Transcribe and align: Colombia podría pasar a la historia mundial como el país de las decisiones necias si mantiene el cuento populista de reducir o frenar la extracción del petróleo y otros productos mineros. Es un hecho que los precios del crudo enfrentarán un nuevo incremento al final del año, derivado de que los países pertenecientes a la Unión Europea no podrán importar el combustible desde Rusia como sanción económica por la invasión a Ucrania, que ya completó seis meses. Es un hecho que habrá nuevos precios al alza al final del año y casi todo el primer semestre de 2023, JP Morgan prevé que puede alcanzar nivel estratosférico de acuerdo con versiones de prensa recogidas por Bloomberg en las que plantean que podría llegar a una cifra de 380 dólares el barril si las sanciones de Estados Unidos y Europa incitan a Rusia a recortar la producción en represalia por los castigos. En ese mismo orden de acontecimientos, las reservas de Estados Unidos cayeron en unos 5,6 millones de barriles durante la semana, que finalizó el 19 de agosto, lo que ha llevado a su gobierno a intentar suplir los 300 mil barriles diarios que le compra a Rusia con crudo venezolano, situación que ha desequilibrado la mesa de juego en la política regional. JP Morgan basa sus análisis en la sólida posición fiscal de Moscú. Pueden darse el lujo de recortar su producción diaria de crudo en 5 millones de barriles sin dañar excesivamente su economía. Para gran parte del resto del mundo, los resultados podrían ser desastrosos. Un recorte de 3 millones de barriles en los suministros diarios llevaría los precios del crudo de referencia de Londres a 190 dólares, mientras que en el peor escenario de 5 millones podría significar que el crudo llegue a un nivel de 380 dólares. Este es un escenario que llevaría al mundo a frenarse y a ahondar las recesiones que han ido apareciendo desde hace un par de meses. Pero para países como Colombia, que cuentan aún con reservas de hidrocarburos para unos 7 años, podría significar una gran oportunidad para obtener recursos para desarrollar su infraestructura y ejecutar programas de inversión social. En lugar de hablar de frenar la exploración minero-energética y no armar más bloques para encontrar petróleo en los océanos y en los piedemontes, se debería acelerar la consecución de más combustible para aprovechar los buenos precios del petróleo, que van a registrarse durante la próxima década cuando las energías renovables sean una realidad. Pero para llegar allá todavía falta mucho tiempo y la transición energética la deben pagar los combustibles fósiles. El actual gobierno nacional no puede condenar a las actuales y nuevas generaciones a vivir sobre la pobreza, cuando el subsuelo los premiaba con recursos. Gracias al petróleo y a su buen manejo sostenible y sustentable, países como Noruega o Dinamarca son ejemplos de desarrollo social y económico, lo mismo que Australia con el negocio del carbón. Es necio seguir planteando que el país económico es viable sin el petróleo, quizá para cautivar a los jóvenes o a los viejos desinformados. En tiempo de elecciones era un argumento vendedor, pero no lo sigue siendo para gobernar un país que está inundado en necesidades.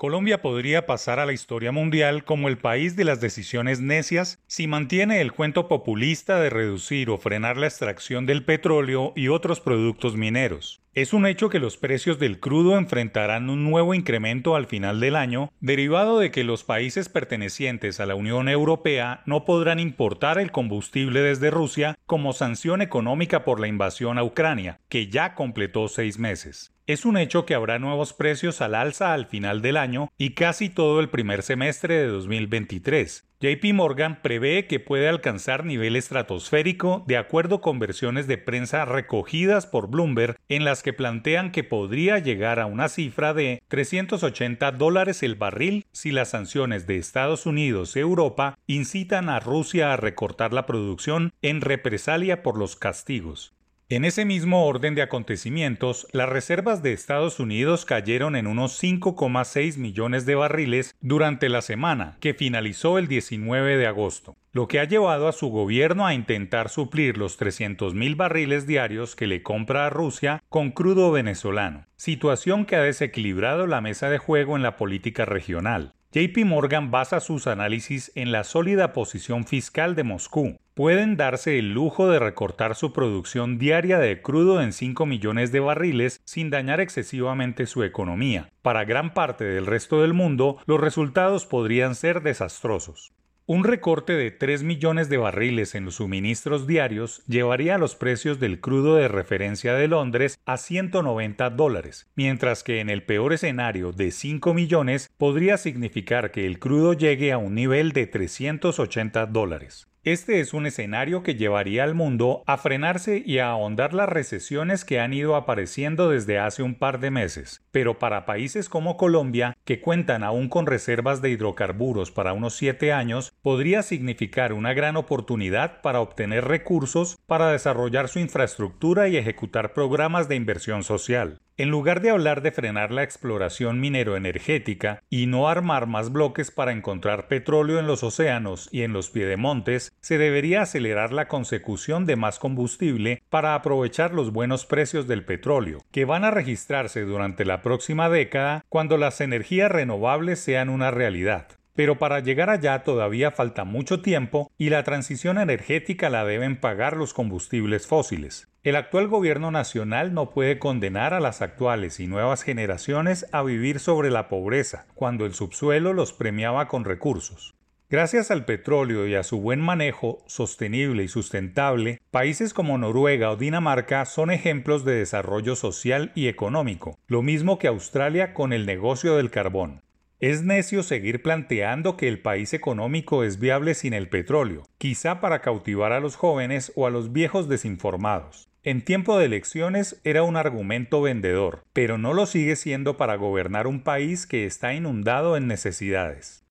Colombia 0.00 0.40
podría 0.40 0.86
pasar 0.86 1.20
a 1.20 1.26
la 1.26 1.34
historia 1.34 1.72
mundial 1.72 2.24
como 2.24 2.48
el 2.48 2.56
país 2.56 2.96
de 2.96 3.04
las 3.04 3.20
decisiones 3.20 3.82
necias 3.82 4.42
si 4.46 4.66
mantiene 4.66 5.20
el 5.20 5.30
cuento 5.30 5.68
populista 5.68 6.40
de 6.40 6.48
reducir 6.48 7.10
o 7.10 7.18
frenar 7.18 7.58
la 7.58 7.66
extracción 7.66 8.24
del 8.24 8.42
petróleo 8.42 9.12
y 9.14 9.28
otros 9.28 9.60
productos 9.60 10.16
mineros. 10.16 10.80
Es 10.94 11.12
un 11.12 11.26
hecho 11.26 11.50
que 11.50 11.58
los 11.58 11.76
precios 11.76 12.18
del 12.18 12.40
crudo 12.40 12.78
enfrentarán 12.78 13.50
un 13.50 13.62
nuevo 13.62 13.92
incremento 13.92 14.56
al 14.56 14.64
final 14.64 15.00
del 15.00 15.16
año, 15.16 15.52
derivado 15.60 16.18
de 16.18 16.30
que 16.30 16.44
los 16.44 16.64
países 16.64 17.10
pertenecientes 17.10 18.00
a 18.00 18.06
la 18.06 18.14
Unión 18.14 18.48
Europea 18.48 19.22
no 19.26 19.44
podrán 19.44 19.78
importar 19.78 20.38
el 20.38 20.50
combustible 20.50 21.20
desde 21.20 21.50
Rusia 21.50 21.98
como 22.06 22.32
sanción 22.32 22.80
económica 22.80 23.44
por 23.44 23.60
la 23.60 23.68
invasión 23.68 24.16
a 24.16 24.24
Ucrania, 24.24 24.80
que 24.88 25.08
ya 25.08 25.34
completó 25.34 25.88
seis 25.88 26.18
meses. 26.18 26.72
Es 26.90 27.04
un 27.04 27.16
hecho 27.16 27.46
que 27.46 27.54
habrá 27.54 27.78
nuevos 27.78 28.12
precios 28.12 28.60
al 28.60 28.74
alza 28.74 29.14
al 29.14 29.26
final 29.26 29.62
del 29.62 29.76
año 29.76 30.10
y 30.18 30.30
casi 30.30 30.68
todo 30.68 30.98
el 30.98 31.08
primer 31.08 31.44
semestre 31.44 31.94
de 31.94 32.08
2023, 32.08 33.30
JP 33.40 33.74
Morgan 33.74 34.20
prevé 34.22 34.66
que 34.66 34.80
puede 34.80 35.08
alcanzar 35.08 35.64
nivel 35.64 35.94
estratosférico 35.94 37.04
de 37.06 37.16
acuerdo 37.16 37.60
con 37.60 37.78
versiones 37.78 38.26
de 38.26 38.38
prensa 38.38 38.86
recogidas 38.86 39.68
por 39.68 39.88
Bloomberg 39.88 40.36
en 40.48 40.64
las 40.64 40.82
que 40.82 40.92
plantean 40.92 41.52
que 41.52 41.62
podría 41.62 42.18
llegar 42.18 42.58
a 42.58 42.66
una 42.66 42.88
cifra 42.88 43.34
de 43.34 43.62
380 43.68 44.72
dólares 44.72 45.22
el 45.22 45.36
barril 45.36 45.86
si 45.92 46.10
las 46.10 46.30
sanciones 46.30 46.88
de 46.88 46.96
Estados 46.96 47.46
Unidos 47.46 47.94
y 47.94 48.00
Europa 48.00 48.58
incitan 48.66 49.28
a 49.28 49.38
Rusia 49.38 49.92
a 49.92 49.96
recortar 49.96 50.52
la 50.52 50.66
producción 50.66 51.32
en 51.40 51.60
represalia 51.60 52.42
por 52.42 52.58
los 52.58 52.74
castigos. 52.74 53.54
En 53.92 54.04
ese 54.04 54.24
mismo 54.24 54.66
orden 54.66 54.94
de 54.94 55.02
acontecimientos, 55.02 56.06
las 56.12 56.28
reservas 56.28 56.80
de 56.80 56.92
Estados 56.92 57.40
Unidos 57.40 57.84
cayeron 57.84 58.36
en 58.36 58.46
unos 58.46 58.80
5,6 58.80 59.78
millones 59.78 60.24
de 60.26 60.36
barriles 60.36 60.94
durante 61.00 61.48
la 61.48 61.60
semana, 61.60 62.16
que 62.20 62.32
finalizó 62.32 62.98
el 62.98 63.08
19 63.08 63.76
de 63.76 63.88
agosto, 63.88 64.36
lo 64.52 64.68
que 64.68 64.78
ha 64.78 64.84
llevado 64.84 65.26
a 65.26 65.32
su 65.32 65.48
gobierno 65.48 66.06
a 66.06 66.14
intentar 66.14 66.68
suplir 66.68 67.18
los 67.18 67.36
300 67.36 67.94
mil 67.94 68.14
barriles 68.14 68.64
diarios 68.64 69.16
que 69.16 69.26
le 69.26 69.42
compra 69.42 69.86
a 69.86 69.90
Rusia 69.90 70.40
con 70.48 70.70
crudo 70.70 71.10
venezolano, 71.10 71.86
situación 71.96 72.66
que 72.66 72.76
ha 72.76 72.82
desequilibrado 72.82 73.66
la 73.66 73.80
mesa 73.80 74.08
de 74.08 74.18
juego 74.18 74.54
en 74.54 74.62
la 74.62 74.76
política 74.76 75.24
regional. 75.24 75.94
JP 76.12 76.44
Morgan 76.44 76.90
basa 76.90 77.20
sus 77.20 77.46
análisis 77.46 78.10
en 78.16 78.32
la 78.32 78.42
sólida 78.42 78.92
posición 78.92 79.46
fiscal 79.46 79.94
de 79.94 80.02
Moscú. 80.02 80.58
Pueden 80.80 81.18
darse 81.18 81.58
el 81.58 81.74
lujo 81.74 82.08
de 82.08 82.18
recortar 82.18 82.74
su 82.74 82.94
producción 82.94 83.58
diaria 83.58 83.98
de 83.98 84.22
crudo 84.22 84.62
en 84.62 84.72
5 84.72 85.04
millones 85.04 85.52
de 85.52 85.60
barriles 85.60 86.22
sin 86.24 86.48
dañar 86.48 86.80
excesivamente 86.80 87.66
su 87.66 87.84
economía. 87.84 88.48
Para 88.62 88.86
gran 88.86 89.12
parte 89.12 89.44
del 89.44 89.66
resto 89.66 90.00
del 90.00 90.14
mundo, 90.14 90.56
los 90.64 90.80
resultados 90.80 91.44
podrían 91.44 91.94
ser 91.94 92.22
desastrosos. 92.22 93.12
Un 93.44 93.64
recorte 93.64 94.14
de 94.14 94.30
3 94.30 94.62
millones 94.62 95.10
de 95.10 95.18
barriles 95.18 95.74
en 95.74 95.84
los 95.84 95.96
suministros 95.96 96.66
diarios 96.66 97.22
llevaría 97.26 97.76
los 97.76 97.94
precios 97.94 98.40
del 98.40 98.60
crudo 98.60 98.96
de 98.96 99.08
referencia 99.08 99.74
de 99.74 99.86
Londres 99.86 100.38
a 100.46 100.56
190 100.56 101.50
dólares, 101.50 102.08
mientras 102.14 102.62
que 102.62 102.80
en 102.80 102.88
el 102.88 103.02
peor 103.02 103.34
escenario 103.34 103.92
de 103.92 104.10
5 104.10 104.54
millones 104.54 105.10
podría 105.18 105.58
significar 105.58 106.30
que 106.30 106.46
el 106.46 106.58
crudo 106.58 106.94
llegue 106.94 107.32
a 107.32 107.36
un 107.38 107.54
nivel 107.54 107.92
de 107.92 108.06
380 108.06 109.26
dólares. 109.26 109.89
Este 110.02 110.40
es 110.40 110.54
un 110.54 110.64
escenario 110.64 111.22
que 111.22 111.34
llevaría 111.34 111.84
al 111.84 111.94
mundo 111.94 112.42
a 112.46 112.56
frenarse 112.56 113.22
y 113.22 113.36
a 113.36 113.50
ahondar 113.50 113.92
las 113.92 114.08
recesiones 114.08 114.86
que 114.86 114.98
han 114.98 115.12
ido 115.12 115.36
apareciendo 115.36 116.08
desde 116.08 116.38
hace 116.38 116.62
un 116.62 116.74
par 116.74 117.00
de 117.00 117.10
meses. 117.10 117.66
Pero 117.70 117.98
para 117.98 118.24
países 118.24 118.70
como 118.70 118.96
Colombia, 118.96 119.58
que 119.66 119.82
cuentan 119.82 120.24
aún 120.24 120.48
con 120.48 120.64
reservas 120.64 121.20
de 121.20 121.28
hidrocarburos 121.28 122.12
para 122.12 122.32
unos 122.32 122.56
7 122.56 122.94
años, 122.94 123.34
podría 123.42 123.82
significar 123.82 124.54
una 124.54 124.72
gran 124.72 124.96
oportunidad 124.96 125.82
para 125.82 126.00
obtener 126.00 126.46
recursos 126.46 127.18
para 127.26 127.52
desarrollar 127.52 128.08
su 128.08 128.20
infraestructura 128.20 129.06
y 129.08 129.18
ejecutar 129.18 129.74
programas 129.74 130.30
de 130.30 130.36
inversión 130.36 130.82
social. 130.82 131.42
En 131.60 131.68
lugar 131.68 132.00
de 132.00 132.08
hablar 132.08 132.40
de 132.40 132.52
frenar 132.52 132.90
la 132.90 133.02
exploración 133.02 133.80
minero-energética 133.80 135.02
y 135.10 135.26
no 135.26 135.46
armar 135.46 135.86
más 135.86 136.10
bloques 136.10 136.50
para 136.50 136.72
encontrar 136.72 137.28
petróleo 137.28 137.78
en 137.78 137.86
los 137.86 138.02
océanos 138.02 138.70
y 138.72 138.80
en 138.80 138.94
los 138.94 139.10
piedemontes, 139.10 139.92
se 140.00 140.16
debería 140.16 140.62
acelerar 140.62 141.12
la 141.12 141.28
consecución 141.28 142.06
de 142.06 142.16
más 142.16 142.38
combustible 142.38 143.22
para 143.28 143.54
aprovechar 143.54 144.14
los 144.14 144.32
buenos 144.32 144.64
precios 144.64 145.06
del 145.06 145.22
petróleo, 145.22 145.84
que 145.90 146.06
van 146.06 146.24
a 146.24 146.30
registrarse 146.30 147.02
durante 147.02 147.44
la 147.44 147.60
próxima 147.60 148.08
década 148.08 148.64
cuando 148.70 148.96
las 148.96 149.20
energías 149.20 149.70
renovables 149.70 150.40
sean 150.40 150.70
una 150.70 150.90
realidad. 150.90 151.59
Pero 151.74 151.98
para 151.98 152.20
llegar 152.20 152.50
allá 152.50 152.82
todavía 152.82 153.30
falta 153.30 153.64
mucho 153.64 154.02
tiempo 154.02 154.50
y 154.58 154.70
la 154.70 154.84
transición 154.84 155.38
energética 155.38 156.10
la 156.10 156.24
deben 156.24 156.60
pagar 156.60 156.96
los 156.96 157.14
combustibles 157.14 157.86
fósiles. 157.86 158.48
El 158.62 158.76
actual 158.76 159.08
gobierno 159.08 159.50
nacional 159.50 160.12
no 160.12 160.30
puede 160.30 160.58
condenar 160.58 161.14
a 161.14 161.20
las 161.20 161.40
actuales 161.40 161.98
y 161.98 162.06
nuevas 162.06 162.42
generaciones 162.42 163.26
a 163.32 163.42
vivir 163.42 163.80
sobre 163.80 164.10
la 164.10 164.28
pobreza, 164.28 164.86
cuando 164.94 165.24
el 165.24 165.32
subsuelo 165.32 165.94
los 165.94 166.12
premiaba 166.12 166.68
con 166.68 166.84
recursos. 166.84 167.54
Gracias 167.90 168.30
al 168.30 168.44
petróleo 168.44 169.08
y 169.08 169.16
a 169.16 169.24
su 169.24 169.40
buen 169.40 169.60
manejo 169.60 170.22
sostenible 170.26 171.02
y 171.02 171.08
sustentable, 171.08 172.00
países 172.12 172.54
como 172.54 172.78
Noruega 172.78 173.32
o 173.32 173.36
Dinamarca 173.36 174.04
son 174.04 174.30
ejemplos 174.30 174.84
de 174.84 174.94
desarrollo 174.94 175.56
social 175.56 176.12
y 176.14 176.28
económico, 176.28 176.98
lo 177.08 177.22
mismo 177.22 177.58
que 177.58 177.66
Australia 177.66 178.32
con 178.32 178.52
el 178.52 178.64
negocio 178.64 179.16
del 179.16 179.32
carbón. 179.32 179.80
Es 180.20 180.42
necio 180.42 180.82
seguir 180.82 181.22
planteando 181.22 181.96
que 181.96 182.06
el 182.06 182.20
país 182.20 182.52
económico 182.52 183.24
es 183.24 183.38
viable 183.38 183.72
sin 183.72 183.94
el 183.94 184.10
petróleo, 184.10 184.64
quizá 184.76 185.18
para 185.18 185.40
cautivar 185.40 185.92
a 185.92 186.00
los 186.00 186.16
jóvenes 186.16 186.72
o 186.76 186.86
a 186.86 186.90
los 186.90 187.14
viejos 187.14 187.48
desinformados. 187.48 188.50
En 188.62 188.84
tiempo 188.84 189.16
de 189.18 189.24
elecciones 189.24 189.98
era 190.04 190.22
un 190.22 190.36
argumento 190.36 191.00
vendedor, 191.00 191.64
pero 191.72 191.96
no 191.96 192.12
lo 192.12 192.26
sigue 192.26 192.56
siendo 192.56 192.98
para 192.98 193.16
gobernar 193.16 193.66
un 193.66 193.80
país 193.80 194.26
que 194.26 194.44
está 194.44 194.74
inundado 194.74 195.38
en 195.38 195.46
necesidades. 195.46 196.44